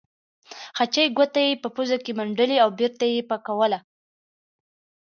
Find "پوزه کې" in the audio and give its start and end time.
1.75-2.11